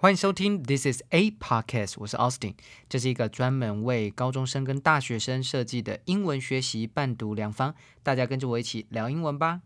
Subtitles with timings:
[0.00, 2.54] 欢迎收听 This is a podcast，我是 Austin，
[2.88, 9.62] 这是一个专门为高中生跟大学生设计的英文学习伴读良方，大家跟着我一起聊英文吧。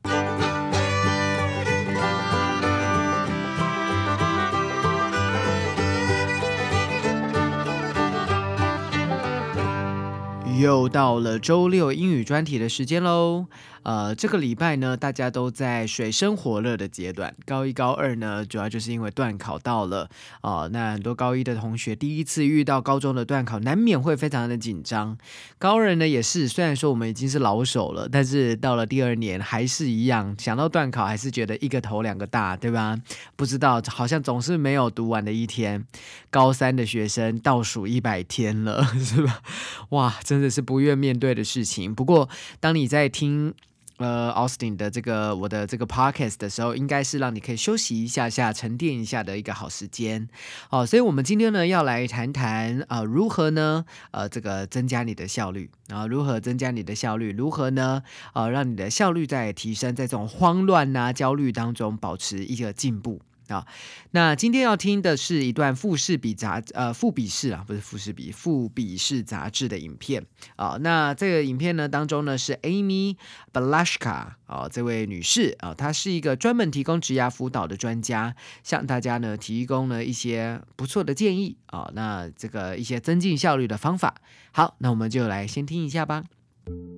[10.58, 13.48] 又到了周六英语专题的时间喽。
[13.84, 17.34] 呃，这个礼拜呢，大家都在水深火热的阶段。
[17.44, 20.08] 高一、高二呢，主要就是因为段考到了
[20.40, 20.68] 啊。
[20.72, 25.18] 那很多高一的同学第一次遇到高中的段考，难免会非常的紧张。
[25.58, 32.96] 高二呢也是，虽然说我们已经是老手了，但是到了第二年还是一样，想到段考还是觉得一个头两个大，对吧？
[33.34, 35.84] 不知道，好像总是没有读完的一天。
[36.30, 39.40] 高三的学生倒数一百天了， 是吧？
[39.90, 41.94] 哇，真的是不愿面对的事情。
[41.94, 42.28] 不过，
[42.60, 43.52] 当你在听。
[44.02, 50.28] 呃，Austin 的这个我的这个 podcast 的时候，应该是让你可以休息一下下、沉淀一下的一个好时间
[50.70, 50.84] 哦。
[50.84, 53.84] 所以，我们今天呢要来谈谈啊，如何呢？
[54.10, 57.32] 呃，这个增加你的效率啊，如何增加你的效率？
[57.32, 58.02] 如何呢？
[58.34, 63.20] 呃，让你的效率在提升，在这种慌乱啊、焦虑当中保持一个进步。
[63.48, 63.66] 啊，
[64.12, 70.24] 那今天要听的是一段富士比杂呃富比士啊，不是富士比富比士杂志的影片
[70.56, 70.78] 啊。
[70.80, 73.16] 那这个影片呢当中呢是 Amy
[73.52, 81.90] Balashka 啊这位女士啊，她是一个专门提供职涯辅导的专家，向大家呢提供了一些不错的建议啊。
[81.94, 84.14] 那这个一些增进效率的方法。
[84.52, 86.24] 好，那我们就来先听一下吧。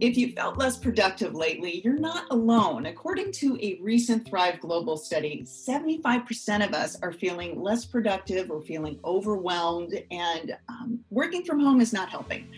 [0.01, 2.87] If you felt less productive lately, you're not alone.
[2.87, 8.61] According to a recent Thrive Global study, 75% of us are feeling less productive or
[8.63, 12.49] feeling overwhelmed, and um, working from home is not helping.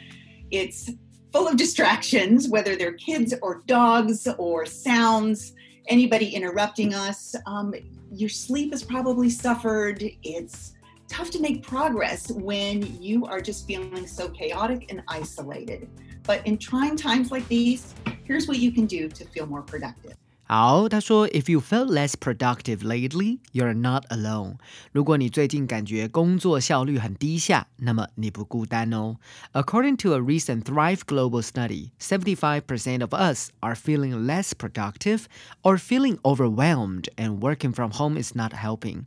[0.50, 0.90] It's
[1.32, 5.54] full of distractions, whether they're kids or dogs or sounds,
[5.88, 7.36] anybody interrupting us.
[7.46, 7.74] Um,
[8.10, 10.02] your sleep has probably suffered.
[10.22, 10.72] It's
[11.08, 15.88] tough to make progress when you are just feeling so chaotic and isolated.
[16.26, 20.16] But in trying times like these, here's what you can do to feel more productive.
[20.45, 24.55] 好，他说，If you felt less productive lately, you're not alone。
[24.91, 29.15] 如果你最近感觉工作效率很低下，那么你不孤单哦。
[29.53, 35.21] According to a recent Thrive Global study, 75% of us are feeling less productive
[35.61, 39.03] or feeling overwhelmed, and working from home is not helping。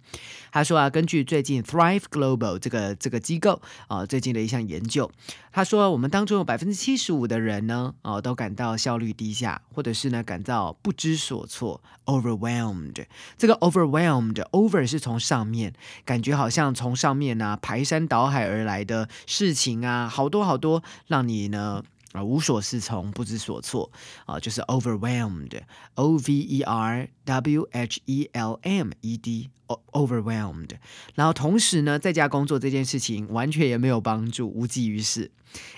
[0.51, 5.11] 他说啊，根据最近 Thrive Global 这个这个机构啊最近的一项研究，
[5.53, 11.19] 他说我们当中有百分之七十五的人呢，哦都感到效率低下，或者是呢感到不知。
[11.30, 13.06] 所措，overwhelmed。
[13.38, 15.74] 这个 overwhelmed，over 是从上面，
[16.04, 21.84] 感觉好像从上面呢排山倒海而来的事情啊，好多好多，让你呢
[22.14, 23.92] 啊无所适从，不知所措
[24.26, 29.50] 啊，就是 overwhelmed，o v e r w h e l m e d。
[29.92, 30.72] overwhelmed，
[31.14, 35.30] 然后同时呢，在家工作这件事情完全也没有帮助，无济于事。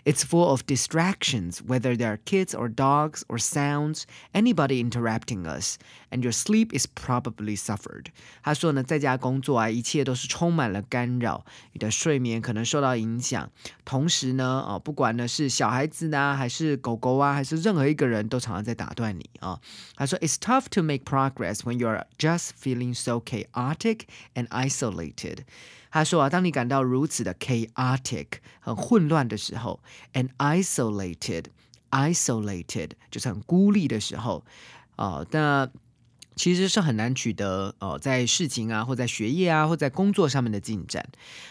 [0.06, 4.03] It's full of distractions, whether they're kids or dogs or sounds,
[4.34, 5.75] anybody interrupting us,
[6.09, 8.08] and your sleep is probably suffered.
[8.42, 13.50] 他说呢，在家工作啊，一切都是充满了干扰，你的睡眠可能受到影响。
[13.84, 19.59] 同时呢，啊，不管呢是小孩子呢，还是狗狗啊，还是任何一个人都常常在打断你啊。
[19.94, 24.00] 他说，It's tough to make progress when you're just feeling so chaotic
[24.34, 25.39] and isolated。
[25.91, 28.27] 他说啊，当你感到如此的 chaotic
[28.61, 29.81] 很混乱的时候，
[30.12, 34.44] and isolated，isolated 就是很孤立的时候，
[34.97, 35.71] 哦，那
[36.34, 41.09] 其实是很难取得哦，在事情啊，或在学业啊，或在工作上面的进展。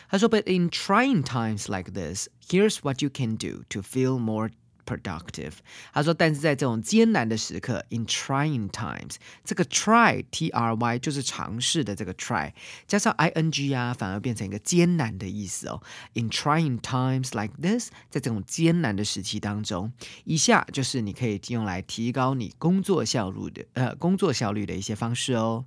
[0.07, 4.51] 他说，But in trying times like this, here's what you can do to feel more
[4.90, 5.52] productive。
[5.92, 9.14] 他说，但是在这种艰难的时刻，in trying times，
[9.44, 12.52] 这个 try t r y 就是尝试的这个 try，
[12.88, 15.80] 加上 i n g 啊，反而变成一个艰难的意思哦。
[16.14, 19.92] In trying times like this，在这种艰难的时期当中，
[20.24, 25.64] 以下就是你可以用来提高你工作效率的呃工作效率的一些方式哦。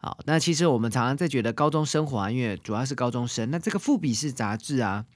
[0.00, 5.06] 好，那其实我们常常在觉得高中生活啊，因为主要是高中生，那这个富比士杂志啊。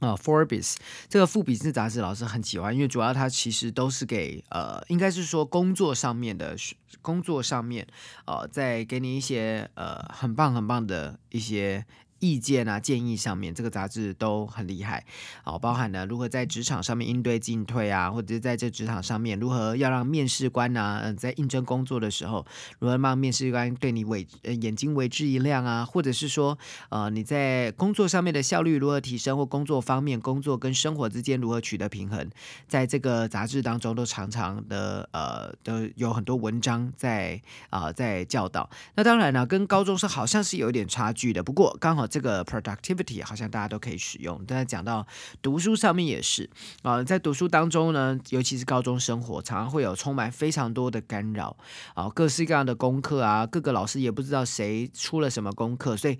[0.00, 0.76] 啊，Forbes
[1.08, 6.56] 这个富比士杂志老师很喜欢，因为主要它其实都是给呃，应该是说工作上面的，
[7.02, 7.86] 工作上面
[8.24, 11.84] 呃，在给你一些呃很棒很棒的一些
[12.20, 15.04] 意见啊、建议上面，这个杂志都很厉害。
[15.44, 22.44] 哦，包含了如何在职场上面应对进退啊，或者是在这职场上面如何要让面试官呢，嗯，在应征工作的时候，
[22.78, 32.28] 如何让面试官对你为眼睛为之一亮啊，或者是说，呃，你在工作上面的效率如何提升，或工作方面工作跟生活之间如何取得平衡，
[32.66, 38.68] 在这个杂志当中都常常的呃都有很多文章在啊在教导。
[38.96, 44.42] 那当然呢，跟高中生好像是有一点差距的，不过刚好这个 productivity 好像大家都可以使用。
[44.46, 45.06] 但是讲到
[45.40, 46.48] 读书上面也是
[46.82, 51.56] 啊，在读书当中呢，尤其是高中生活，常常会有充满非常多的干扰
[51.94, 56.18] 啊，各式各样的功课啊，各个老师也不知道谁出了什么功课，所以。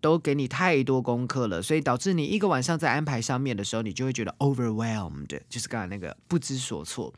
[0.00, 7.12] 都给你太多功课了，所以导致你一个晚上在安排上面的时候，你就会觉得 overwhelmed，就是刚才那个不知所措。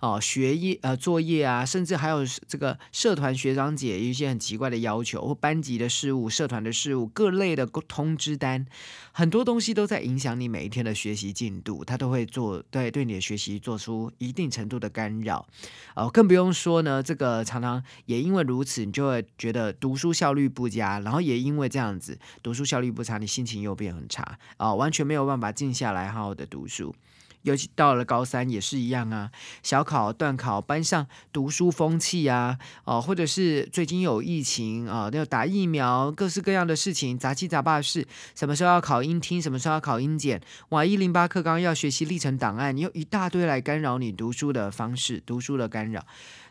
[0.00, 8.64] 哦，学业呃作业啊，甚至还有这个社团学长姐一些很奇怪的要求，或班级的事务、社团的事务、各类的通知单，
[9.12, 15.46] 很多东西都在影响你每一天的学习进度，它都会做对对你的学习做出一定程度的干扰。
[15.94, 22.18] 哦，更不用说呢，这个常常也因为如此，你就会觉得读书效率不佳，然后也因为这样子。
[22.42, 26.94] 读书效率不差，你心情又变很差啊，完全没有办法静下来好好的读书。
[27.42, 29.30] 尤其到了高三也是一样啊，
[29.62, 40.38] 小考、段考，班上读书风气啊，哦，或者是最近有疫情啊，要打疫苗，各式各样的事情，杂七杂八的事，什么时候要考英听，什么时候要考英检，
[40.68, 46.04] 哇，一零八课纲要学习历程档案，你有一大堆来干扰你读书的方式，读书的干扰。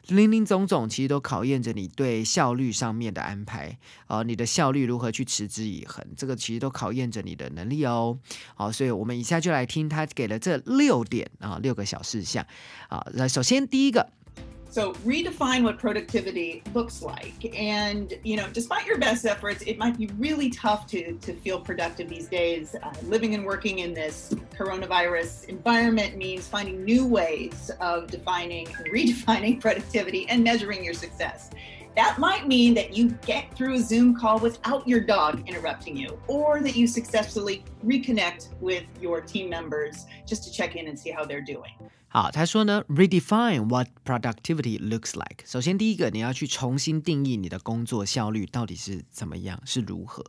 [0.07, 8.17] 林林总总，其实都考验着你对效率上面的安排啊，你的效率如何去持之以恒，这个其实都考验着你的能力哦。
[8.55, 12.45] 好，所以我们以下就来听他给了这六点啊，六个小事项
[12.87, 13.05] 啊。
[13.13, 14.09] 那首先第一个。
[14.69, 17.55] So redefine what productivity looks like.
[17.57, 21.59] And, you know, despite your best efforts, it might be really tough to, to feel
[21.59, 22.75] productive these days.
[22.75, 28.85] Uh, living and working in this coronavirus environment means finding new ways of defining and
[28.93, 31.49] redefining productivity and measuring your success.
[31.95, 36.21] That might mean that you get through a Zoom call without your dog interrupting you,
[36.27, 41.09] or that you successfully reconnect with your team members just to check in and see
[41.09, 41.71] how they're doing.
[42.11, 45.45] 好，他说呢，redefine what productivity looks like。
[45.45, 50.25] 首先，第一个，你要去重新定义你的工作效率到底是怎么样，是如何。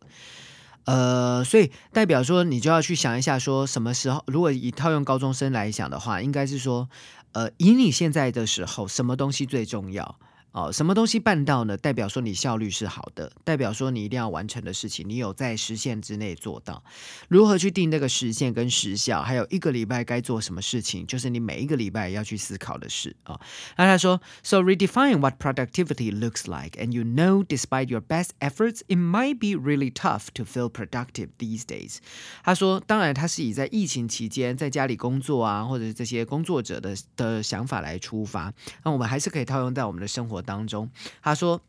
[0.85, 6.91] 呃，所以代表说，你就要去想一下，说什么时候，如果以套用高中生来讲的话，应该是说，
[7.32, 10.19] 呃，以你现在的时候，什么东西最重要？
[10.52, 11.76] 哦，什么东西办到呢？
[11.76, 16.82] 代表说你效率是好的，代表说你一定要完成的事情，你有在时限之内做到。
[17.29, 19.23] 如何去定这个时限跟时效？
[19.23, 23.41] 还有一个礼拜该做什么事情，就是你每一个礼拜要去思考的事啊。
[23.76, 29.56] 那他说，So redefine what productivity looks like, and you know, despite your best efforts, it might be
[29.56, 31.99] really tough to feel productive these days。
[32.43, 38.52] 他说，当然他是以在疫情期间在家里工作啊，或者是这些工作者的的想法来出发。
[38.82, 40.39] 那我们还是可以套用在我们的生活。
[40.42, 40.90] 当中，
[41.22, 41.60] 他说：“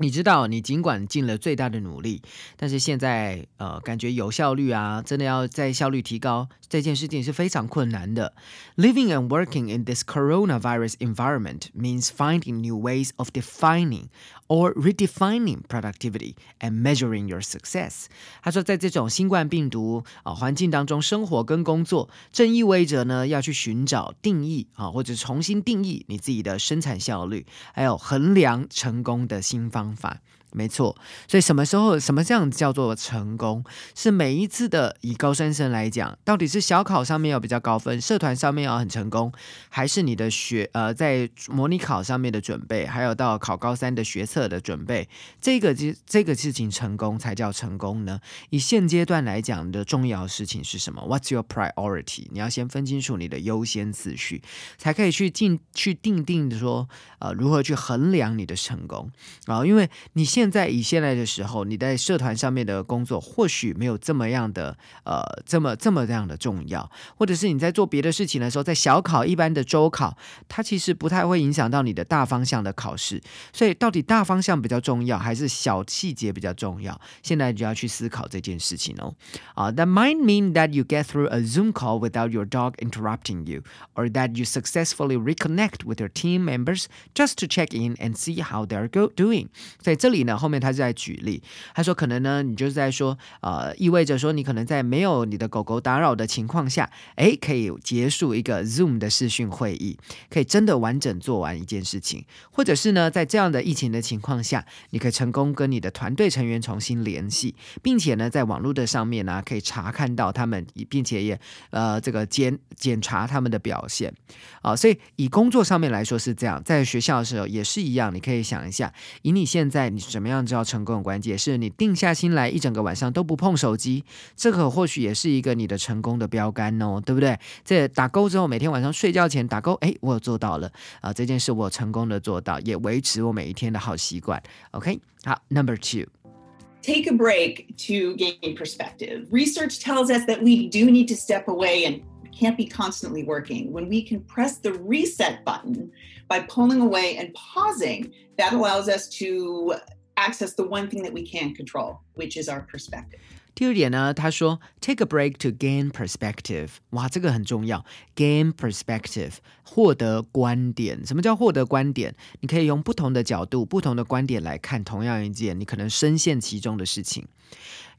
[0.00, 2.22] 你知道，你尽管尽了最大的努力，
[2.56, 8.32] 但是现在呃，感觉有效率啊，真的要在效率提高这件事情是非常困难的。
[8.76, 14.06] Living and working in this coronavirus environment means finding new ways of defining。”
[14.50, 18.06] or redefining productivity and measuring your success。
[18.42, 30.20] 他说，在这种新冠病毒啊环境当中生活跟工作，正意味着呢要去寻找定义啊，或者重新定义你自己的生产效率，还有衡量成功的新方法。
[30.52, 30.96] 没错，
[31.28, 33.64] 所以什么时候什么这样叫做成功？
[33.94, 39.32] 是每一次的以高三生来讲，到底是小考上面要比较高分，社团上面要很成功，
[39.68, 45.08] 还是你的学呃在模拟考上面的准备，还有到考高三的学测的准备，
[45.40, 48.20] 这个这这个事情成功才叫成功呢？
[48.50, 52.26] 以现阶段来讲的重要事情是什么？What's your priority？
[52.30, 54.42] 你要先分清楚你的优先次序，
[54.78, 56.88] 才可以去定去定定说
[57.18, 59.10] 呃如何去衡量你的成功
[59.46, 59.64] 啊？
[59.66, 70.16] 因为你现现在以现在的时候，你在社团上面的工作或许没有这么样的呃这么这么样的重要，或者是你在做别的事情的时候，在小考一般的周考，
[70.48, 73.20] 它其实不太会影响到你的大方向的考试。
[73.52, 76.98] 所以到底大方向比较重要，还是小细节比较重要？
[77.22, 79.14] 现在就要去思考这件事情哦。
[79.54, 83.60] 啊，That might mean that you get through a Zoom call without your dog interrupting you,
[83.94, 88.42] or that you successfully reconnect with your team members just to check in and see
[88.42, 89.48] how they're go doing。
[89.82, 90.29] 在这里呢。
[90.30, 91.42] 呢，后面他是在举例，
[91.74, 99.98] 他说可能呢，你就是在说，呃，意味着说你可能在没有你的狗狗打扰的情况下，哎，可以结束一个 Zoom 的视讯会议，
[100.30, 114.14] 可以真的完整做完一件事情，或者是呢，在这样的疫情的情况下，你可以成功跟你的团队成员重新联系，并且呢，在网络的上面呢，可以查看到他们，并且也呃这个检检查他们的表现，
[114.62, 124.03] 啊，所以以工作上面来说是这样，在学校的时候也是一样，你可以想一下，以你现在你怎么样知道成功的关键，是你定下心来一整个晚上都不碰手机，
[124.35, 127.37] 这个或许也是一个你的成功的标杆哦，对不对？
[127.63, 134.41] 这打勾之后，每天晚上睡觉前打勾，哎，我有做到了啊，这件事我成功的做到，也维持我每一天的好习惯。
[134.71, 139.25] OK，好，Number two。Take a break to gain perspective.
[139.31, 142.01] Research tells us that we do need to step away and
[142.31, 143.71] can't be constantly working.
[143.71, 145.89] When we can press the reset button
[146.27, 149.73] by pulling away and pausing, that allows us to
[150.19, 153.19] access the one thing that we can control, which is our perspective.
[153.53, 156.71] 第二点呢，他说 take a break to gain perspective。
[156.89, 161.05] 哇，这个很重要，gain perspective，获得观点。
[161.05, 162.13] 什么叫获得观点？
[162.41, 167.25] 你可以用不同的角度、不同的观点来看同样一件你可能深陷其中的事情。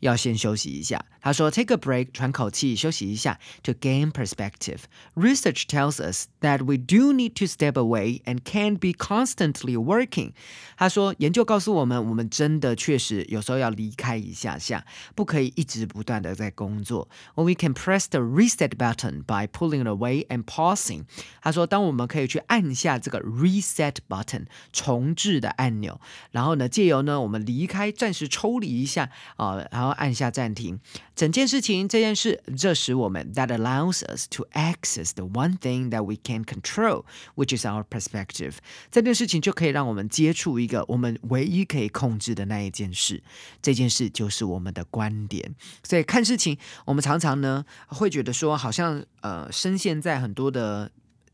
[0.00, 1.04] 要先休息一下。
[1.20, 4.82] 他说：“Take a break，喘口气，休息一下，to gain perspective.
[5.14, 10.32] Research tells us that we do need to step away and can't be constantly working。”
[10.76, 14.84] 他说，研究告诉我们，我们真的确实有时候要离开一下下，
[15.16, 17.08] 不可以一直不断的在工作。
[17.34, 21.06] When we can press the reset button by pulling it away and pausing，
[21.42, 26.00] 他说，当我们可以去按下这个 reset button 重置的按钮，
[26.30, 30.79] 然后呢，借由呢，我们离开，暂时抽离一下啊，然后 按下暂停。
[31.15, 37.05] 整件事情，这件事，这使我们 that allows us to access the one thing that we can control,
[37.35, 38.53] which is our perspective。
[38.89, 43.21] 这件事情就可以让我们接触一个我们唯一可以控制的那一件事。
[43.61, 45.55] 这件事就是我们的观点。
[45.83, 50.91] 所以看事情，我们常常呢会觉得说，好像呃深陷在很多的。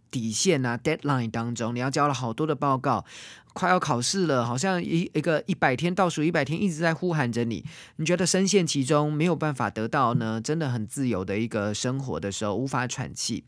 [0.10, 3.06] 底线啊，deadline 当中，你要交了好多的报告，
[3.54, 7.64] 快要考试了，好像一一个一百天倒数一百天一直在呼喊着你，
[7.98, 13.44] 你觉得深陷其中没有办法得到呢，真的很自由的一个生活的时候，无法喘气，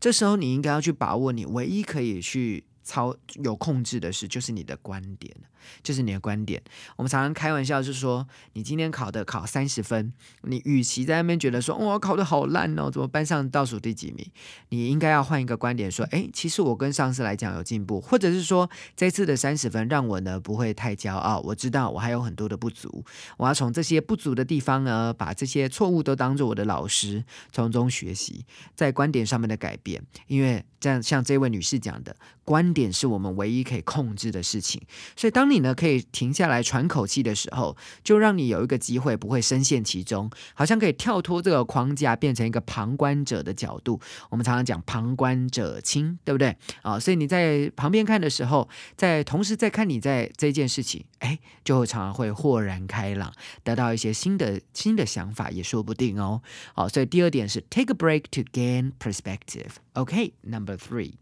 [0.00, 2.64] 这时候你应该要去把握你唯一可以去。
[2.82, 5.34] 操有控制的事，就是你的观点，
[5.82, 6.62] 就是你的观点。
[6.96, 10.12] 我们常常开玩笑，就是说，你今天考的考三十分，
[10.42, 14.26] 你与其在那边觉得说，哇，考的好烂哦，怎么班上倒数第几名？
[14.70, 23.04] 你应该要换一个观点，说，哎，其实我跟上次来讲有进步，或者是说，这次的三十分让我呢不会太骄傲，我知道我还有很多的不足，
[23.36, 32.16] 我要从这些不足的地方呢，把这些错误都当做我的老师，从中学习，在观点上面的改变，因为这样像这位女士讲的。
[32.44, 34.80] 观点是我们唯一可以控制的事情，
[35.16, 44.00] 所以当你呢可以停下来喘口气的时候，就让你有一个机会不会深陷其中，好像可以跳脱这个框架，变成一个旁观者的角度。
[44.30, 46.98] 我们常常讲旁观者清，对不对啊？
[46.98, 53.32] 所以你在旁边看的时候，在同时在看你在这件事情，哎，就会常常会豁然开朗，
[53.62, 56.42] 得到一些新的新的想法也说不定哦。
[56.74, 59.76] 好，所以第二点是 take a break to gain perspective。
[59.94, 61.21] OK，number three。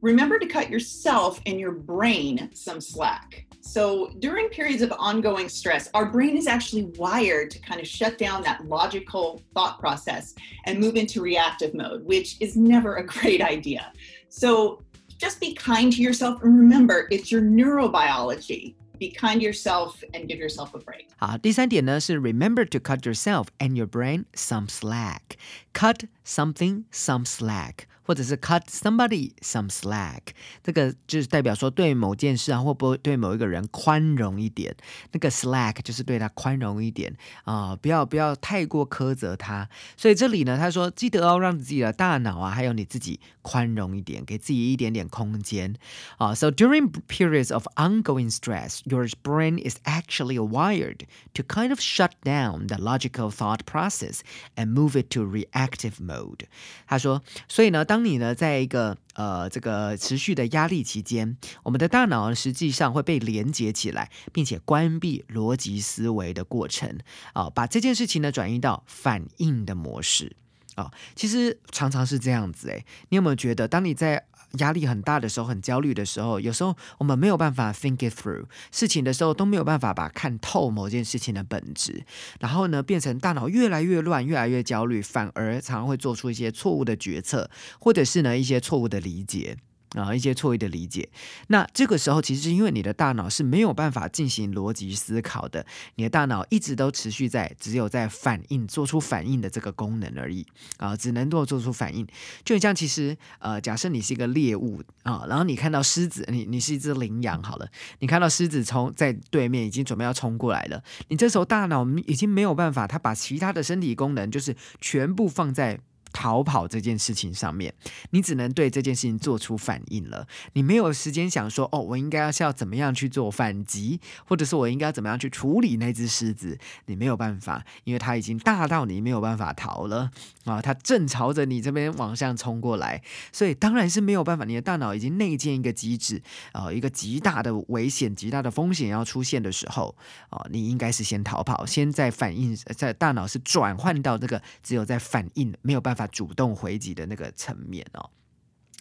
[0.00, 3.46] remember to cut yourself and your brain some slack.
[3.60, 8.18] So, during periods of ongoing stress, our brain is actually wired to kind of shut
[8.18, 10.34] down that logical thought process
[10.66, 13.90] and move into reactive mode, which is never a great idea.
[14.28, 14.82] So,
[15.16, 18.74] just be kind to yourself and remember it's your neurobiology.
[18.98, 21.08] Be kind to yourself and give yourself a break.
[21.16, 25.38] 好，第三点呢是 remember to cut yourself and your brain some slack.
[25.72, 27.88] Cut something some slack.
[28.08, 30.20] 或者是 cut somebody some slack，
[30.62, 34.74] 这个就是代表说对某件事啊，或不对某一个人宽容一点。
[35.12, 39.68] 那个 slack 就是对他宽容一点啊，不要不要太过苛责他。
[39.96, 45.74] 所以这里呢，他说记得要让自己的大脑啊，还有你自己宽容一点，给自己一点点空间
[46.18, 46.34] 啊。
[46.34, 51.00] So during periods of ongoing stress, your brain is actually wired
[51.34, 54.20] to kind of shut down the logical thought process
[54.56, 56.40] and move it to reactive mode。
[56.86, 66.97] 他说，所以呢，当 当你呢，在一个呃这个持续的压力期间，我们的大脑实际上会被连接起来，并且关闭逻辑思维的过程
[67.33, 70.33] 啊，把这件事情呢转移到反应的模式
[70.75, 70.89] 啊。
[71.13, 74.25] 其实常常是这样子诶，你有没有觉得，当你在
[74.57, 82.03] 压力很大的时候，很焦虑的时候，有时候我们没有办法 think it through 事情的时候，都没有办法把看透某件事情的本质，
[82.39, 89.57] 然后呢，变成大脑越来越乱，越来越焦虑，反而常常会做出一些错误的决策，或者是呢一些错误的理解。
[89.95, 91.09] 啊，一些错误的理解。
[91.47, 95.65] 那这个时候，其实是因为你的大脑是没有办法进行逻辑思考的，
[95.95, 100.45] 你的大脑一直都持续在只有在反应、做出反应的这个功能而已
[100.77, 102.07] 啊，只能够做出反应。
[102.43, 107.67] 就像其实呃，假设你是一个猎物啊，然后你看到狮子，你你是一只羚羊好了，
[107.99, 115.79] 你看到狮子冲在对面已经准备要冲过来了，你这时候大脑已经没有办法，它把其他的身体功能就是全部放在。
[116.19, 117.73] 逃跑这件事情上面，
[118.09, 120.27] 你只能对这件事情做出反应了。
[120.51, 126.59] 你没有时间想说，哦，我应该要是要怎么样去做反击，或者是我应该怎么样去处理那只狮子？
[126.87, 130.11] 你没有办法，因为它已经大到你没有办法逃了
[130.43, 130.61] 啊！
[130.61, 134.43] 它正朝着你这边往上冲过来，所以当然是没有办法。
[134.43, 136.21] 你的大脑已经内建一个机制
[136.51, 139.95] 啊，一个极大的危险、极大的风险要出现的时候
[140.29, 146.08] 啊，你应该是先逃跑，先在反应，在大脑是转换到这个只有在反应，没有办法。
[146.09, 148.09] 主动回击的那个层面哦。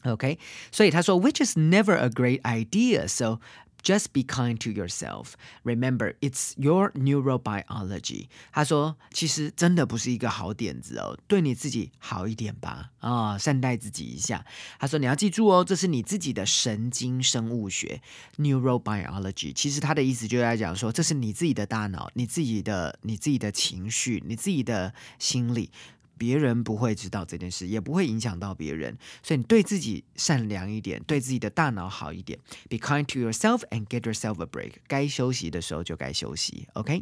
[0.05, 0.39] OK，
[0.71, 3.09] 所以他说，which is never a great idea.
[3.09, 3.41] So
[3.83, 5.33] just be kind to yourself.
[5.65, 8.27] Remember, it's your neurobiology.
[8.53, 14.45] 他说，其实真的不是一个好点子哦，对你自己好一点吧，啊，善待自己一下。
[14.79, 18.01] 他说，你要记住哦，这是你自己的神经生物学
[18.37, 19.53] （neurobiology）。
[19.53, 25.71] 其实他的意思就在讲说，这是你自己的大脑，你自己的、你自己的情绪，你自己的心理。
[26.18, 32.40] 别人不会知道这件事，也不会影响到别人，所以你对自己善良一点，对自己的大脑好一点。
[32.70, 34.74] Be kind to yourself and get yourself a break。
[34.88, 36.68] 该休息的时候就该休息。
[36.74, 37.02] OK。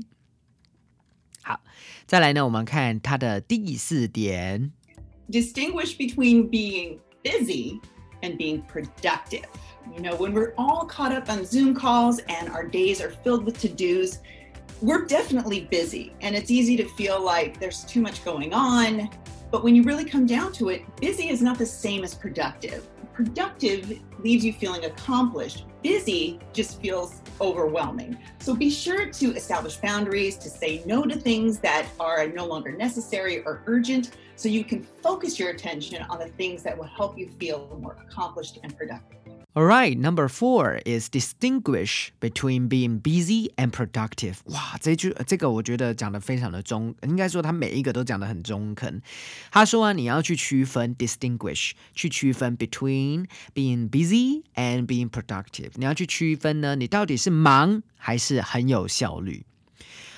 [1.43, 1.59] 好，
[2.05, 4.71] 再来呢，我们看它的第四点：
[5.29, 7.79] distinguish between being busy
[8.21, 9.45] and being productive.
[9.95, 13.43] You know, when we're all caught up on Zoom calls and our days are filled
[13.43, 14.19] with to dos
[14.82, 19.08] we're definitely busy and it's easy to feel like there's too much going on.
[19.50, 22.86] But when you really come down to it, busy is not the same as productive.
[23.14, 25.64] Productive leaves you feeling accomplished.
[25.82, 28.18] Busy just feels overwhelming.
[28.40, 32.72] So be sure to establish boundaries, to say no to things that are no longer
[32.72, 37.16] necessary or urgent, so you can focus your attention on the things that will help
[37.16, 39.15] you feel more accomplished and productive.
[39.58, 44.34] All right, number four is distinguish between being busy and productive.
[44.44, 49.00] 哇，这句这个我觉得讲的非常的中，应该说他每一个都讲的很中肯。
[49.50, 55.70] 他说啊，你要去区分 distinguish，去区分 between being busy and being productive。
[55.76, 59.46] 你要去区分呢，你到底是忙还是很有效率。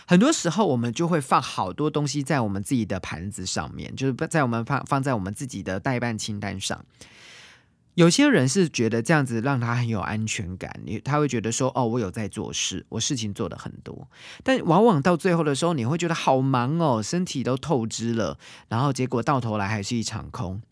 [0.09, 6.85] 很多时候，我们就会放好多东西在我们自己的盘子上面，就是在我们放放在我们自己的代办清单上。
[7.99, 14.07] 有些人是觉得这样子让他很有安全感，你他会觉得说，哦，我有在做事，我事情做的很多，
[14.45, 18.39] 但往往到最后的时候，你会觉得好忙哦，身体都透支了，
[18.69, 20.63] 然后结果到头来还是一场空。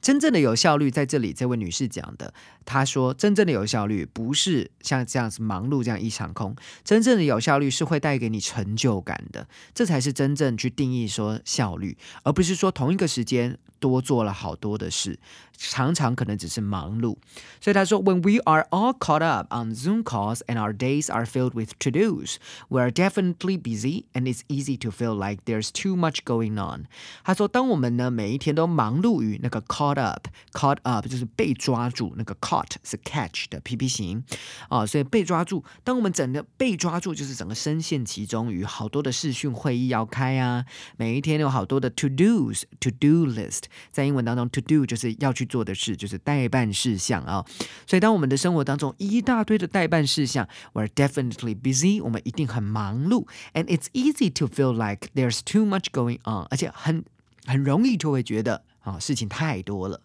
[0.00, 2.32] 真正的有效率在这里，这位女士讲的，
[2.64, 13.58] 她说，真正的有效率不是像这样子忙碌这样一场空，真正的有效率是会带给你成就感的，这才是真正去定义说效率，而不是说同一个时间。
[13.79, 15.17] 多做了好多的事，
[15.57, 17.17] 常常可能只是忙碌。
[17.59, 22.35] 所以他说，When we are all caught up on Zoom calls and our days are filled with to-dos,
[22.69, 26.85] we are definitely busy, and it's easy to feel like there's too much going on。
[27.23, 34.23] 他说，当我们呢每一天都忙碌于那个 caught up，caught up 就是被抓住，那个 caught 是 catch 的 PP 型
[34.69, 35.63] 啊，所以被抓住。
[35.83, 40.65] 当我们整个被抓住，就是整个深陷其中，于好多的视讯会议要开啊，
[40.97, 43.64] 每一天有好多的 to-dos，to-do list。
[43.90, 47.44] 在英文当中，to do 就是要去做的事，就是代办事项啊。
[47.86, 57.04] 所以，当我们的生活当中一大堆的代办事项，we're definitely busy，我们一定很忙碌，and it's easy to feel like there's too much going on，而且很
[57.44, 60.00] 很容易就会觉得啊事情太多了。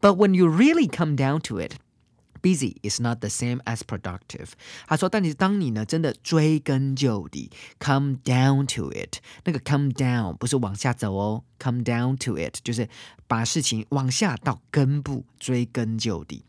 [0.00, 1.72] But when you really come down to it。
[2.41, 4.49] Busy is not the same as productive。
[4.85, 12.87] 他说，但是当你呢真的追根究底，come down to it，那个 come down 不是往下走哦，come down to it 就是
[13.31, 16.43] 把事情往下到根部追根究底。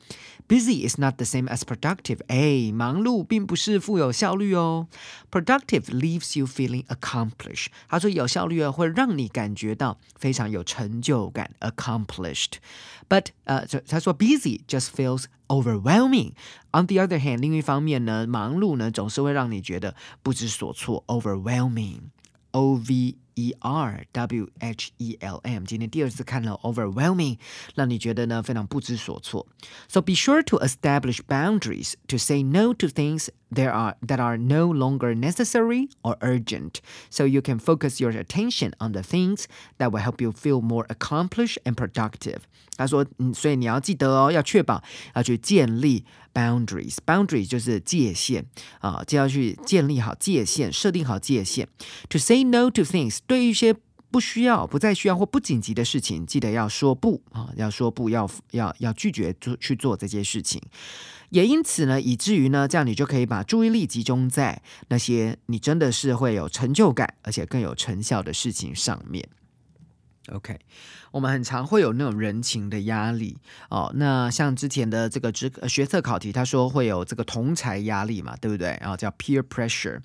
[0.48, 2.20] Busy is not the same as productive。
[2.28, 4.88] 哎，忙碌并不是富有效率哦。
[5.30, 7.66] Productive leaves you feeling accomplished。
[7.86, 16.32] 他说有效率啊会让你感觉到非常有成就感，accomplished。But 呃，他说 busy just feels overwhelming.
[16.72, 25.64] On the other hand，另一方面呢，忙碌呢总是会让你觉得不知所措，overwhelming。O V E R W H E L M。
[25.64, 27.38] 今天第二次看了 overwhelming，
[27.74, 29.46] 让你觉得呢非常不知所措。
[29.88, 34.72] So be sure to establish boundaries to say no to things there are that are no
[34.72, 36.76] longer necessary or urgent,
[37.10, 39.44] so you can focus your attention on the things
[39.78, 42.40] that will help you feel more accomplished and productive.
[42.76, 44.82] 他说，嗯，所以你要记得哦，要确保
[45.14, 46.97] 要去建立 boundaries。
[47.05, 48.45] boundary 就是界限
[48.79, 51.67] 啊，就要去建立好界限，设定好界限。
[52.09, 53.75] To say no to things，对于一些
[54.11, 60.61] 不需要、不再需要或不紧急的事情，记得要说不啊，要说不要要要拒绝做去做这些事情。
[61.29, 69.27] 也因此呢，以至于呢，这样你就可以把注意力集中在那些你真的是会有成就感，而且更有成效的事情上面。
[70.31, 70.57] OK，
[71.11, 73.37] 我们很常会有那种人情的压力
[73.69, 73.91] 哦。
[73.95, 78.77] 那像之前的这个职学测考题，他说会有这个同才压力嘛，对不对？
[78.79, 79.99] 然后叫 peer pressure。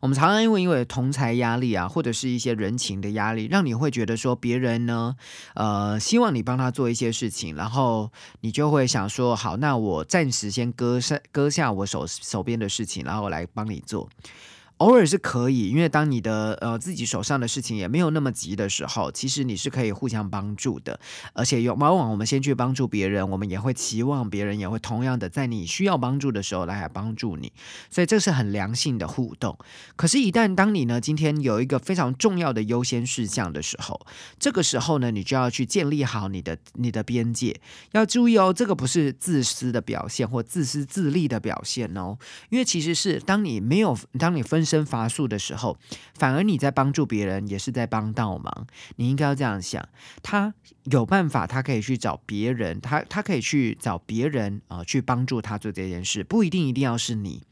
[0.00, 5.16] 我们常常因为因为同才压力啊，或者是一些人情的压力，让你会觉得说别人呢，
[5.54, 14.08] 呃，希望你帮他做一些事情，然后你就会想说，好，那我暂时先搁下搁下我手手边的事情，然后来帮你做。
[14.78, 20.98] 偶尔是可以，因为当你的呃自己手上的事情也没有那么急的时候，其实你是可以互相帮助的。
[21.32, 27.52] 而且有往往我们先去帮助别人，我们也会期望别人也会同样的在你需要帮助的时候来帮助你。
[27.88, 29.56] 所以这是很良性的互动。
[29.94, 34.04] 可是，一旦当你呢今天有一个非常重要的优先事项的时候，
[34.40, 37.60] 这个时候呢，你就要去建立好你的你的边界。
[37.92, 42.18] 要注意哦，这个不是自私的表现或自私自利的表现哦，
[42.50, 44.63] 因为其实是当你没有当你分。
[44.64, 45.76] 身乏术的时候，
[46.14, 48.66] 反而你在帮助别人，也是在帮倒忙。
[48.96, 49.86] 你应该要这样想：
[50.22, 57.42] 他有办法，他可以去找别人，他他可以去找别人啊，去帮助他做这件事，不一定一定要是你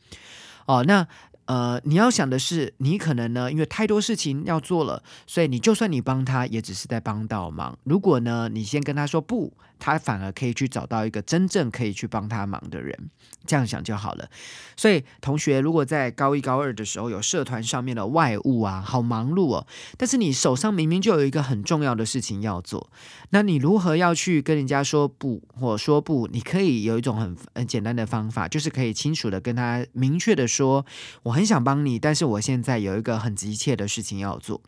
[0.67, 0.85] 哦。
[0.85, 1.07] 那
[1.47, 7.79] 呃，你要想的是，你可能呢，因为太多事情要做了，所以你就算你帮他，也只是在帮倒忙。
[7.85, 9.53] 如果呢，你先跟他说不。
[9.85, 12.97] 他反而可以去找到一个真正可以去帮他忙的人，
[13.45, 14.31] 这样想就好了。
[14.77, 19.67] 所以，同学如果在高一、高二的时候有社团上面的外务啊，好忙碌哦，
[19.99, 22.93] 但是你手上明明就有一个很重要的事情要做，
[23.31, 26.29] 那你如何要去跟人家说不，或说不？
[26.29, 30.87] 你可以有一种很很简单的方法，就是可以清楚的跟他明确的说，
[31.25, 34.61] 我我很想帮你，但是我现在有一个很急切的事情要做。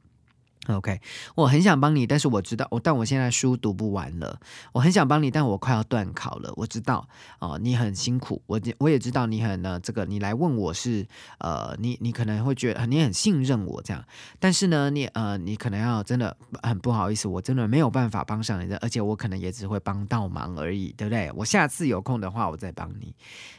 [0.68, 0.98] OK，
[1.34, 4.40] 我很想帮你，但是我知道我，但我现在书读不完了。
[4.72, 6.50] 我很想帮你，但我快要断考了。
[6.56, 7.06] 我知道
[7.38, 9.78] 哦，你很辛苦，我我也知道你很呢。
[9.80, 11.06] 这个你来问我是
[11.38, 14.02] 呃，你你可能会觉得你很信任我这样，
[14.40, 21.30] 但是呢，你呃，你可能要真的很不好意思，我真的没有办法帮上你的，而且我可能也只会帮到忙而已，对不对？
[21.36, 23.14] 我下次有空的话，我再帮你，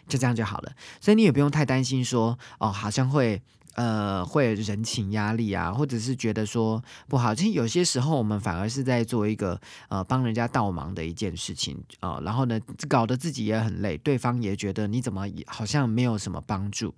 [0.08, 0.72] 就这样就好了。
[1.00, 3.44] 所以你也不用太担心说哦，好像会。
[3.76, 9.60] 呃，会人情压力啊，或者是觉得说不好，其实有些时候我们反而是在做一个
[9.90, 12.58] 呃帮人家倒忙的一件事情啊，然后呢，
[12.88, 16.94] 搞得自己也很累，对方也觉得你怎么好像没有什么帮助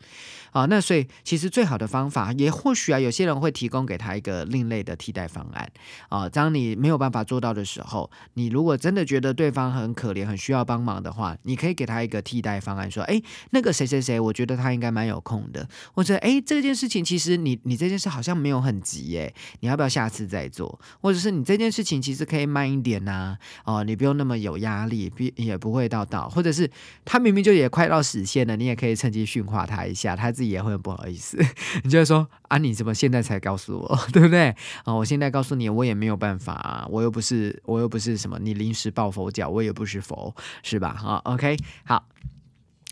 [0.51, 0.67] 啊。
[0.67, 5.67] 那所以其实最好的方法，也或许啊，有些人会提供给他一个另类的替代方案
[6.09, 6.29] 啊。
[6.29, 16.66] 当你没有办法做到的时候，你如果真的觉得对方很可怜，很需要帮忙的话，你可以给他一个替代方案，说，哎，那个谁谁谁，我觉得他应该蛮有空的，或者哎，这个。
[16.67, 20.77] 这件事情其实你你这件事好像没有很急耶，你要不要下次再做？
[20.99, 23.37] 或者是你这件事情其实可以慢一点呐？
[23.63, 26.69] 哦，你不用那么有压力，也不会到到，或者是
[27.05, 31.37] 他明明就也快到实现了，你也可以趁机训话他一下，他自己也会不好意思。
[31.85, 34.53] 你就会说啊，你怎么现在才告诉我， 对不对？
[34.83, 40.93] 啊，我现在告诉你，我也没有办法，我又不是我又不是什么你临时抱佛脚，我也不是佛，是吧？
[40.93, 42.05] 好，OK，好。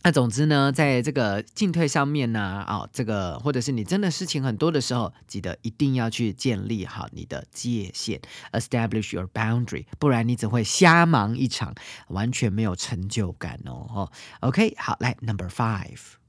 [0.06, 11.74] 那总之呢，在这个进退上面呢，啊，这个或者是你真的事情很多的时候，记得一定要去建立好你的界限，establish your boundary，不然你只会瞎忙一场，
[12.10, 14.12] 完全没有成就感哦。
[14.42, 16.25] OK，好，来 Number Five。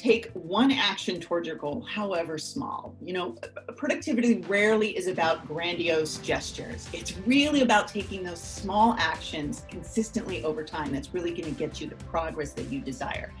[0.00, 2.94] Take one action towards your goal, however small.
[3.02, 3.36] You know,
[3.76, 6.88] productivity rarely is about grandiose gestures.
[6.92, 10.90] It's really about taking those small actions consistently over time.
[10.90, 13.32] That's really going to get you the progress that you desire.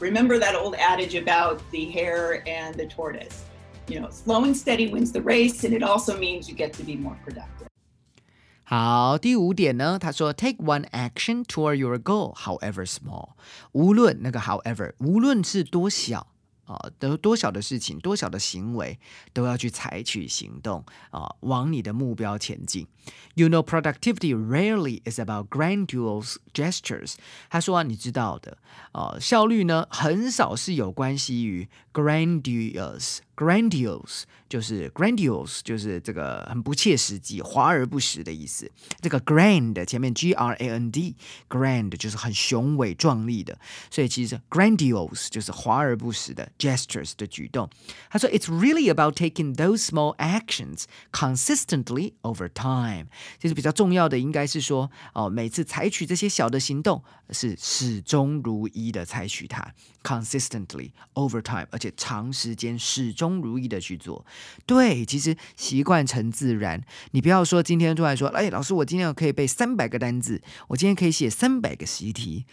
[0.00, 3.44] Remember that old adage about the hare and the tortoise.
[3.88, 6.82] You know, slow and steady wins the race, and it also means you get to
[6.82, 7.55] be more productive.
[8.68, 13.34] 好，第五点呢，他说，take one action toward your goal, however small。
[13.70, 16.26] 无论那个 however，无论是多小
[16.64, 18.98] 啊，都多小的事情，多小的行为，
[19.32, 22.88] 都要去采取行动啊，往你的目标前进。
[23.36, 27.14] You know, productivity rarely is about grandiose gestures。
[27.48, 28.58] 他说啊，你知道的
[28.90, 33.18] 啊，效率呢，很少是有关系于 grandiose。
[33.35, 38.69] grandiose 就是 grandiose 就是这个很不切实际、华而不实的意思。
[39.01, 41.15] 这个 grand 前面 g r a n d
[41.49, 43.57] grand 就是很雄伟壮丽的，
[43.89, 47.67] 所以其实 grandiose 就是华而不实的 gestures 的举动。
[48.09, 53.07] 他说，It's really about taking those small actions consistently over time。
[53.39, 57.01] 其实比较重要的应该是说，哦，每次采取这些小的行动
[57.31, 59.73] 是始终如一的采取它，
[60.03, 63.24] consistently over time，而且长时间始终。
[63.26, 64.24] 中如意的去做，
[64.66, 66.80] 对，其实习惯成自然。
[67.10, 72.44] 你不要说今天突然说，哎，老师，我今天可以背三百个单字，我今天可以写三百个习题。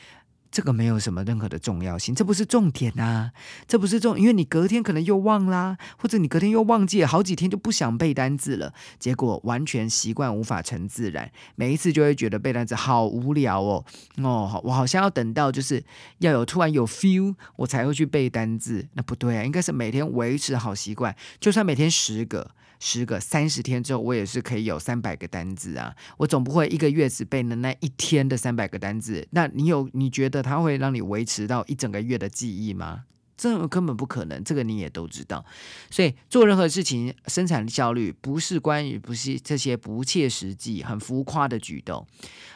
[0.54, 3.32] 这个没有什么任何的重要性，这不是重点啊，
[3.68, 13.84] 这不是重，因为你隔天可能又忘啦，或者你隔天又忘记，好几天就不想背单字了，结果完全习惯无法成自然，每一次就会觉得背单词好无聊哦，
[14.18, 15.84] 哦，我好像要等到就是
[16.20, 22.52] 要有突然有 feel，我才会去背单字，那不对啊，应该是每天维持好习惯，就算每天十个。
[22.86, 25.96] 十个三十天之后，我也是可以有三百个单字啊！
[26.18, 29.26] 我总不会一个月只背了那一天的三百个单字。
[29.32, 33.06] 那你有你觉得它会让你维持到一整个月的记忆吗？
[33.36, 35.44] 这根本不可能，这个你也都知道。
[35.90, 42.06] 所以做任何事情，生产效率不是关于不是这些不切实际、很浮夸的举动。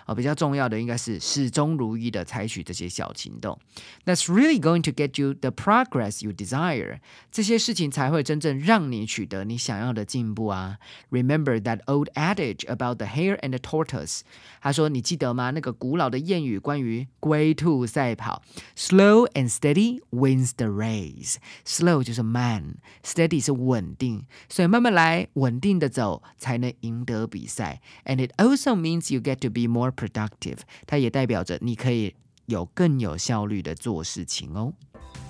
[0.06, 3.60] 啊，比较重要的应该是始终如一的采取这些小行动。
[4.06, 7.00] That's really going to get you the progress you desire。
[7.30, 10.78] 这些事情才会真正让你取得你想要的进步啊。
[11.12, 14.22] Remember that old adage about the hare and the tortoise。
[14.62, 15.52] 他说，你记得吗？
[15.52, 18.42] 那个古老的谚语关于龟兔赛跑
[18.78, 27.81] ：Slow and steady wins the race。Slow 就是慢，steady 是稳定，所以慢慢来，稳定的走，才能赢得比赛。
[28.05, 32.15] And it also means you get to be more productive，它也代表着你可以
[32.47, 34.75] 有更有效率的做事情哦。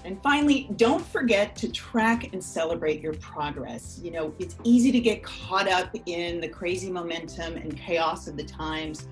[0.05, 4.03] And finally, don't forget to track and celebrate your progress.
[4.03, 8.37] You know, it's easy to get caught up in the crazy momentum and chaos of
[8.37, 9.03] the times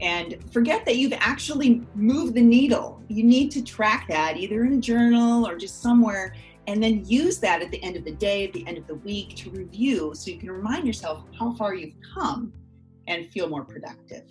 [0.00, 3.02] and forget that you've actually moved the needle.
[3.08, 6.34] You need to track that either in a journal or just somewhere
[6.66, 8.96] and then use that at the end of the day, at the end of the
[8.96, 12.52] week to review so you can remind yourself how far you've come
[13.06, 14.24] and feel more productive.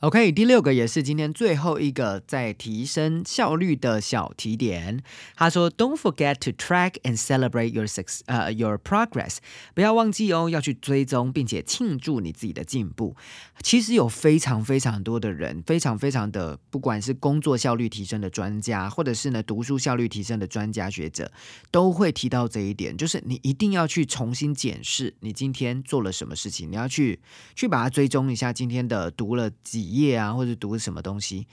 [0.00, 5.02] OK，第六个也是今天最后一个在提升效率的小提点。
[5.34, 9.38] 他说：“Don't forget to track and celebrate your success，呃，your progress。
[9.74, 13.16] 不要忘记哦，要去追踪并且庆祝你自己的进步。
[13.62, 21.32] 其实有非常非常多的人，非常非常的，不管是工作效率提升的专家，或者是呢读书效率提升的专家学者，
[21.70, 27.18] 都会提到这一点，就是你一定要去重新检视你今天做了什么事情，你要去
[27.54, 31.46] 去把它追踪一下今天的读了几。”页啊，或者读什么东西，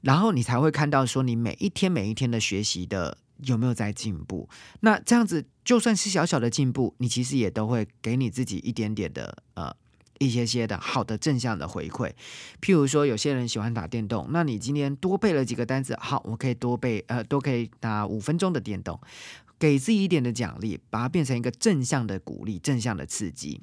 [0.00, 4.48] 然后你才会看到说你每一天每一天的学习的有没有在进步。
[4.80, 9.74] 那这样子就算是小小的进步，你其实也都会给你自己一点点的呃
[10.18, 12.12] 一些些的好的正向的回馈。
[12.60, 19.00] 譬如说，有些人喜欢打电动，那你今天多背了几个单词，好，我可以多背呃，都可以打五分钟的电动，
[19.58, 23.62] 给自己一点的奖励，把它变成一个正向的鼓励，正向的刺激。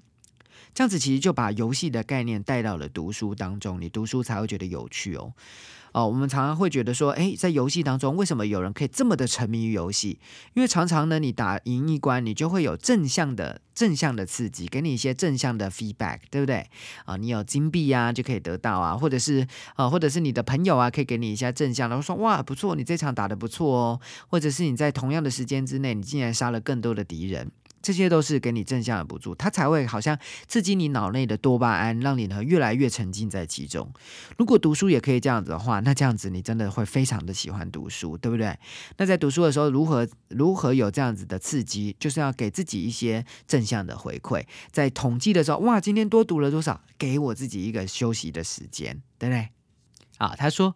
[0.74, 5.34] 这样子其实就把游戏的概念带到了读书当中，你读书才会觉得有趣哦。
[5.92, 10.20] 哦，我们常常会觉得说，诶，在游戏当中，为什么有人可以这么的沉迷于游戏？
[10.54, 16.70] 因为常常呢，你打赢一关，你就会有正向的正向的刺激，给你一些正向的 feedback，对不对？
[17.06, 27.52] 啊，你有金币啊，就可以得到啊，或者是啊，或者是你的朋友啊，可以给你一些正向的，说哇，不错，你这场打的不错哦，或者是你在同样的时间之内，你竟然杀了更多的敌人。
[27.82, 33.92] 这些都是给你正向的补助，它才会好像刺激你脑内的多巴胺，让你呢越来越沉浸在其中。
[34.38, 38.58] 如果读书也可以这样子的话，那这样子你真的会非常的喜欢读书，对不对？
[38.98, 44.44] 那在读书的时候，如何如何有这样子的刺激，就是要给自己一些正向的回馈。
[44.72, 46.82] 在统计的时候，哇，今天多读了多少？
[46.98, 49.50] 给我自己一个休息的时间，对不对？
[50.18, 50.76] 啊，他说，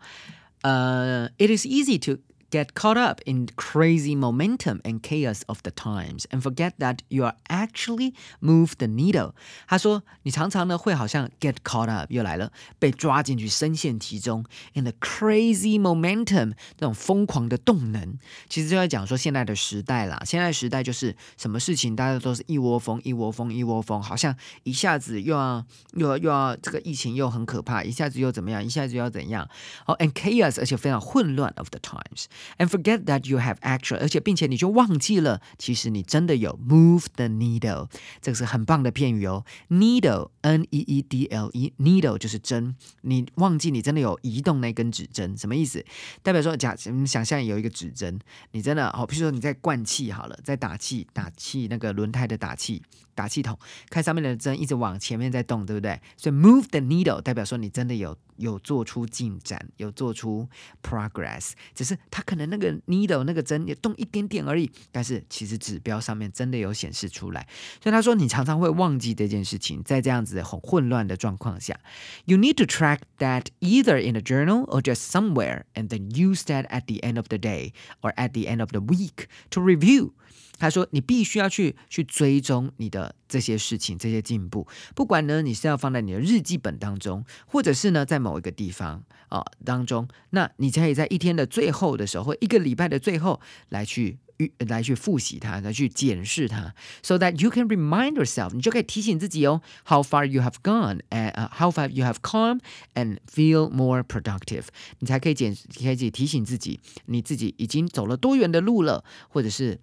[0.62, 2.22] 呃，It is easy to。
[2.53, 7.35] get caught up in crazy momentum and chaos of the times and forget that you are
[7.49, 9.35] actually move the needle。
[9.67, 18.19] 他说，你常常呢会好像 get caught up 又来了，被抓进去，深陷其中 in the crazy momentum 那种疯狂的动能。
[18.49, 25.62] 其实就在讲说现在的时代啦，现在时代就是什么事情大家都是一窝蜂，一窝蜂，一窝蜂，好像一下子又要
[25.93, 29.47] 又要又要这个疫情又很可怕，一下子又怎么样，一下子又要怎样？
[29.85, 32.25] 哦，and chaos 而且非常混乱 of the times。
[32.58, 37.90] ，and forget that you have actual，而且并且你就忘记了，其实你真的有 move the needle，
[38.22, 39.46] 这个是很棒的片语哦。
[39.70, 45.86] needle，n e e d l e，needle 就是针，你忘记你真的有移动那根指针，什么意思？
[46.22, 48.20] 代表说，假想象有一个指针，
[48.52, 52.82] 你真的好，譬如说你在灌气好了，在打气，打气那个轮胎的打气。
[53.15, 53.58] 打气筒，
[53.89, 55.99] 看上面的针一直往前面在动，对不对？
[56.17, 60.47] 所以 move the needle 代表说你真的有有做出进展，有做出
[60.82, 61.52] progress。
[61.73, 67.47] 只是它可能那个 needle 那个针也动一点点而已，但是其实指标上面真的有显示出来。
[67.82, 71.80] 所以他说你常常会忘记这件事情，在这样子很混乱的状况下
[72.26, 76.65] ，you need to track that either in a journal or just somewhere, and then use that
[76.67, 80.13] at the end of the day or at the end of the week to review.
[80.63, 94.19] 他说：“你必须要去去追踪你的这些事情、这些进步，不管呢你是要放在你的日记本当中，或者是呢在某一个地方啊当中，那你才可以在一天的最后的时候，或一个礼拜的最后来去
[94.60, 102.62] 来去复习它，来去检视它，so that you can remind yourself，你就可以提醒自己哦，how far you have gone and how far you have come
[102.93, 104.67] and feel more productive，
[104.99, 109.82] 你才可以检可以提醒自己，你自己已经走了多远的路了，或者是。”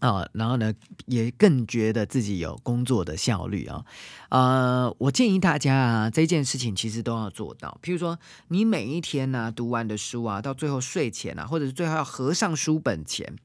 [0.00, 0.74] 啊，然后呢，
[1.06, 3.84] 也更觉得自己有工作的效率啊。
[4.28, 7.78] 呃，我建议大家啊，这件事情其实都要做到。
[7.82, 13.36] 譬如说，你每一天呢读完的书啊，到最后睡前啊，或者是最后要合上书本前。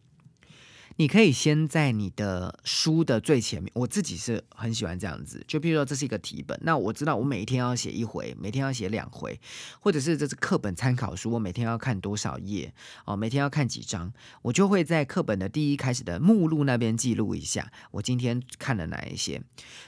[0.97, 5.43] 你可以先在你的书的最前面，我自己是很喜欢这样子。
[5.47, 9.39] 就比如说，这是一个题本，那我知道我每一天要写一回，每天要写两回，
[9.79, 12.73] 或者是这是课本参考书，我每天要看多少页
[13.05, 19.41] 哦，每天要看几章，我就会在课本的第一开始的目录那边记录一下，我今天看了哪一些。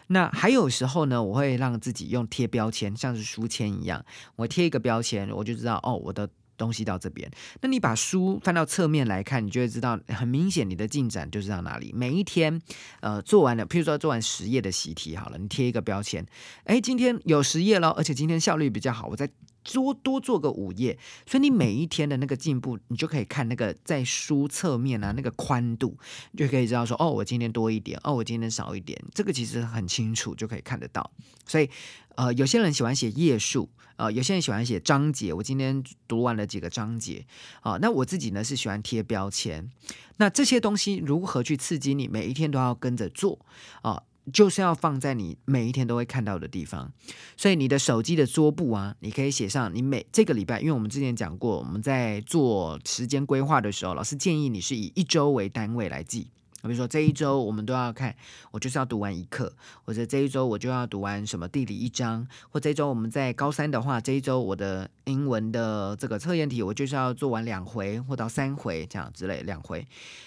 [0.08, 4.04] 那还有时候呢，我会让自己用贴标签，像是书签一样，
[4.38, 6.30] 我贴一个标签，我就知道哦，我的。
[6.64, 11.92] 东西到这边，那你把书翻到侧面来看，你就会知道很明显你的进展就是到哪里。
[11.94, 12.62] 每一天，
[13.02, 16.26] 呃，做完了，譬如说做完十页的习题好了，你贴一个标签，
[16.64, 19.30] 哎，今天有十页了，而且今天效率比较好，我再
[19.64, 20.98] 多多做个五页。
[21.26, 25.98] 所以你每一天的那个进步，你就可以看那个在书侧面啊那个宽度，
[26.38, 31.12] 就可以知道说，哦，我今天多一点，哦，我今天少一点，这个其实很清楚，就可以看得到。
[31.46, 31.70] 所以，
[32.16, 33.70] 呃，有些人喜欢写页数。
[33.96, 37.26] 啊，有些人喜欢写章节，我今天读完了几个章节，
[37.62, 39.70] 啊，那我自己呢是喜欢贴标签。
[40.18, 43.40] 那这些东西如何去刺激你每一天都要跟着做
[43.82, 44.04] 啊？
[44.32, 46.90] 就是要放在你每一天都会看到的地方。
[47.36, 56.30] 所以你的手机的桌布啊，你可以写上你每这个礼拜，因为我们之前讲过，我们在做时间规划的时候，老师建议你是以一周为单位来记。
[56.64, 58.16] 比如说这一周我们都要看，
[58.52, 69.86] 我就是要读完一课，或者这一周我就要读完什么地理一章，或这一周我们在高三的话，这一周我的英文的这个测验题我就是要做完两回或到三回这样之类两回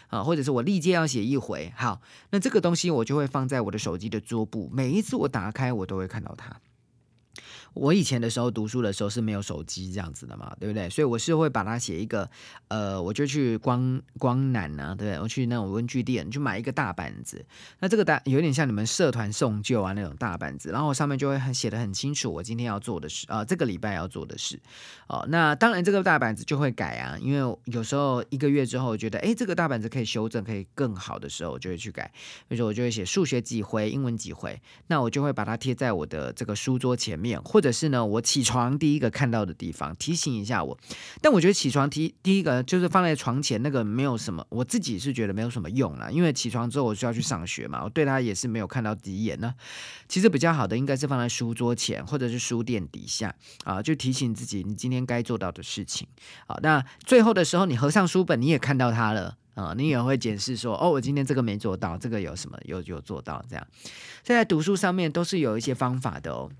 [0.09, 1.73] 啊，或者是我历届要写一回。
[1.75, 6.61] 好，那这个东西我就会放在我的手机的桌布，每一次我打开我都会看到它。
[7.77, 10.89] 我以前的时候读书的时候是没有手机这样子的嘛，对不对？
[10.89, 12.29] 所以我是会把它写一个，
[12.69, 15.21] 呃，我就去光光南啊，对不对？
[15.21, 17.45] 我去那种文具店去买一个大板子，
[17.81, 24.59] 那这个大有点像你们社团送旧啊那种大板子，然后上面就会很写的很清楚，我今天要做的事啊，这个礼拜要做的事
[25.09, 25.27] 哦。
[25.29, 32.11] 那当然这个大板子就会改啊，因为有时候一个月之后觉得，哎，这个大板子可以修正，可以更好的时候，我就会去改。
[32.49, 37.66] 比如说我就会写数学几回，英文几回，那我就会把它贴在我的这个书桌前面，或者。
[37.67, 40.79] 者是呢，我起床第一个看到的地方，提醒一下我。
[41.21, 49.53] 但我觉得起床提第一个就是放在床前那个没有什么，我自己是觉得没有什么用了，因为起床之后我需要去上学嘛，我对他也是没有看到第一眼呢。
[50.09, 56.07] 其实比较好的应该是放在书桌前或者是书垫底下啊，就提醒自己你今天该做到的事情。
[56.47, 63.67] 好，那最后的时候你合上书本，你也看到它了啊，你也会检视说，哦，我今天这个没做到，这个有什么有有做到这样。
[64.23, 66.51] 在读书上面都是有一些方法的哦。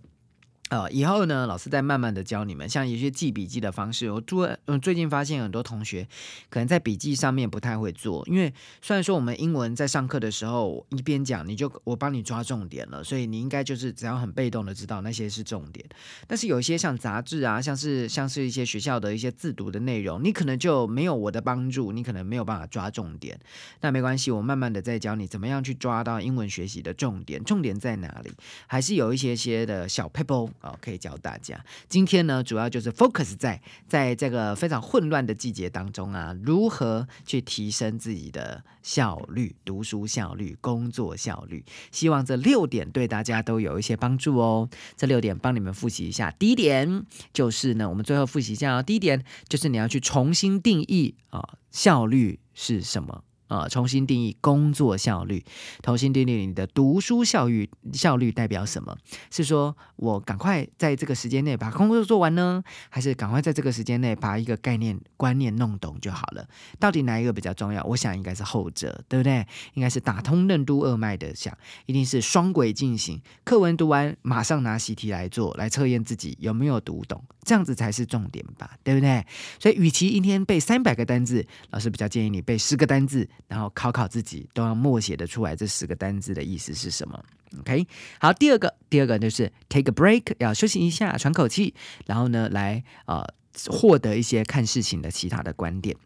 [0.69, 4.11] 呃，以后呢，老师再慢慢的教你们，像有些记笔记的方式。
[4.11, 6.09] 我做，嗯，最近发现很多同学
[6.49, 8.53] 可能在笔记上面不太会做，因为
[8.83, 15.87] 虽然说我们英文在上课的时候一边讲，你就我帮你抓重点了，所以你应该就是只要很被动的知道那些是重点。
[16.27, 23.39] 但是有一些像杂志啊，像是像是一些学校的一些自读的内容，你可能就没有我的帮助，你可能没有办法抓重点。
[23.83, 28.33] 那没关系，我慢慢的再教你怎么样去抓到英文学习的重点，重点在哪里？
[28.67, 30.25] 还是有一些些的小 p
[30.61, 31.65] 哦，可以教大家。
[31.89, 41.65] 今天呢，主要就是 focus 在在这个非常混乱的季节当中啊，如何去提升自己的效率、读书效率、工作效率。
[41.91, 44.69] 希望这六点对大家都有一些帮助哦。
[44.97, 46.31] 这六点帮你们复习一下。
[46.33, 48.83] 第一点就是呢，我们最后复习一下哦。
[48.83, 53.25] 第一点就是你要去重新定义啊，效率是什么。
[53.49, 55.45] 啊，重新定义工作效率，
[55.83, 58.97] 重新定义你的读书效率，效率代表什么？
[59.31, 66.47] 是说我赶快在这个时间内把工作做完呢，还是赶快在这个时间内把一个概念观念弄懂就好了？
[66.81, 67.83] 到底哪一个比较重要？
[67.85, 69.47] 我想应该是后者，对不对？
[69.75, 71.57] 应该是打通任督二脉的想，
[71.87, 73.21] 一定是双轨进行。
[73.45, 79.25] 课文读完，马上拿习题来做，来测验自己有没有读懂，这样子才是重点吧，对不对？
[79.61, 83.29] 所以，与其一天背三百个单字，老师比较建议你背十个单字。
[83.49, 87.25] 然后考考自己，都要默写的出来这十个单字的意思是什么
[87.61, 87.87] ？OK，
[88.21, 91.75] 好，第二个，第二个就是 take a break，要休息一下，喘口气，
[92.07, 93.25] 然后呢，来呃
[93.69, 95.97] 获得一些看事情的其他的观点。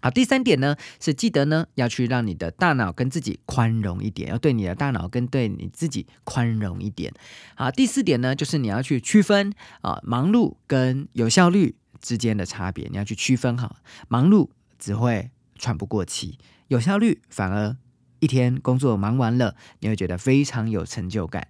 [0.00, 7.12] 好，第三点呢是记得呢要去让你的大脑跟自己宽容一点，要对你的大脑跟对你自己宽容一点。
[7.56, 13.74] 好，第四点呢就是你要去区分啊忙碌跟有效率之间的差别，你要去区分哈，
[14.06, 14.48] 忙碌
[14.78, 16.38] 只会喘不过气。
[16.68, 17.76] 有效率反而
[18.20, 21.48] 一天工作忙完了，你会觉得非常有成就感。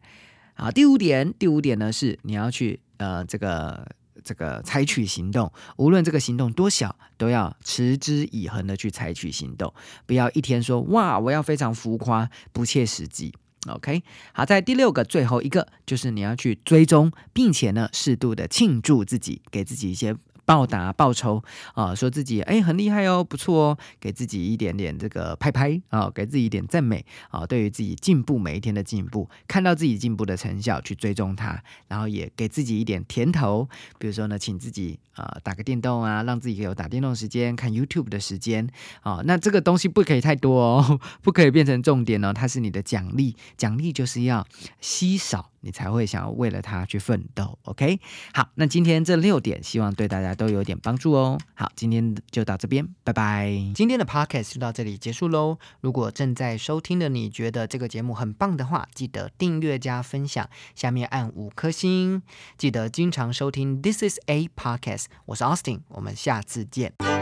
[0.54, 3.88] 好，第五点，第五点呢是你要去呃这个
[4.22, 9.72] 这个采取行动，无论这个行动多小，都要持之以恒的去采取行动，
[10.06, 13.34] 不要一天说哇我要非常浮夸不切实际。
[13.68, 14.02] OK，
[14.32, 20.14] 好，在第六个最后一个就是你要去追踪，并且呢适度的庆祝自己，给自己一些。
[20.48, 21.44] 报答报酬
[21.74, 33.68] 啊，说自己哎很厉害哦，不错哦，给自己一点点这个拍拍啊，给自己一点赞美啊，对于自己进步每一天的进步，看到自己进步的成效去追踪它，然后也给自己一点甜头，
[33.98, 38.66] 比如说呢，请自己啊打个电动啊，让自己有打电动时间，看 YouTube 的时间
[39.02, 44.46] 啊，那这个东西不可以太多哦， 不可以变成重点哦，它是你的奖励，奖励就是要
[44.80, 45.50] 稀少。
[45.60, 48.00] 你才会想要为了他去奋斗，OK？
[48.32, 51.38] 好，那今天这六点，希望对大家都有点帮助哦。
[51.54, 53.50] 好，今天就到这边，拜拜。
[53.74, 55.58] 今天的 Podcast 就到这里结束喽。
[55.80, 62.22] 如果正在收听的你觉得这个节目很棒的话，记得订阅加分享，下面按五颗星。
[62.56, 67.17] 记得经常收听 This is a Podcast，我是 Austin，我们下次见。